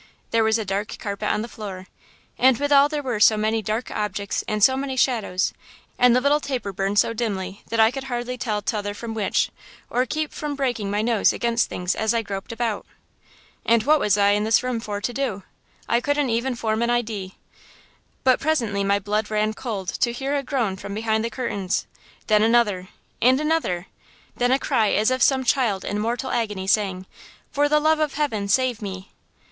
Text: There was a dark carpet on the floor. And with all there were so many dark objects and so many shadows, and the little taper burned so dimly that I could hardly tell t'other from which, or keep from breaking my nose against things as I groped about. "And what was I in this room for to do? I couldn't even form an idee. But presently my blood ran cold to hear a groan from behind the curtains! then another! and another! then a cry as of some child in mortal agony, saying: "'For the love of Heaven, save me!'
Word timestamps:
There 0.31 0.43
was 0.43 0.57
a 0.57 0.65
dark 0.65 0.97
carpet 0.97 1.29
on 1.29 1.43
the 1.43 1.47
floor. 1.47 1.85
And 2.39 2.57
with 2.59 2.71
all 2.71 2.89
there 2.89 3.03
were 3.03 3.19
so 3.19 3.37
many 3.37 3.61
dark 3.61 3.91
objects 3.91 4.43
and 4.47 4.63
so 4.63 4.75
many 4.75 4.95
shadows, 4.95 5.53
and 5.99 6.15
the 6.15 6.21
little 6.21 6.39
taper 6.39 6.73
burned 6.73 6.97
so 6.97 7.13
dimly 7.13 7.61
that 7.69 7.79
I 7.79 7.91
could 7.91 8.05
hardly 8.05 8.35
tell 8.35 8.63
t'other 8.63 8.95
from 8.95 9.13
which, 9.13 9.51
or 9.91 10.07
keep 10.07 10.33
from 10.33 10.55
breaking 10.55 10.89
my 10.89 11.03
nose 11.03 11.31
against 11.31 11.69
things 11.69 11.93
as 11.93 12.15
I 12.15 12.23
groped 12.23 12.51
about. 12.51 12.87
"And 13.63 13.83
what 13.83 13.99
was 13.99 14.17
I 14.17 14.29
in 14.31 14.43
this 14.43 14.63
room 14.63 14.79
for 14.79 15.01
to 15.01 15.13
do? 15.13 15.43
I 15.87 16.01
couldn't 16.01 16.31
even 16.31 16.55
form 16.55 16.81
an 16.81 16.89
idee. 16.89 17.35
But 18.23 18.39
presently 18.39 18.83
my 18.83 18.97
blood 18.97 19.29
ran 19.29 19.53
cold 19.53 19.89
to 19.89 20.11
hear 20.11 20.35
a 20.35 20.41
groan 20.41 20.77
from 20.77 20.95
behind 20.95 21.23
the 21.23 21.29
curtains! 21.29 21.85
then 22.25 22.41
another! 22.41 22.87
and 23.21 23.39
another! 23.39 23.85
then 24.35 24.51
a 24.51 24.57
cry 24.57 24.93
as 24.93 25.11
of 25.11 25.21
some 25.21 25.43
child 25.43 25.85
in 25.85 25.99
mortal 25.99 26.31
agony, 26.31 26.65
saying: 26.65 27.05
"'For 27.51 27.69
the 27.69 27.79
love 27.79 27.99
of 27.99 28.15
Heaven, 28.15 28.47
save 28.47 28.81
me!' 28.81 29.11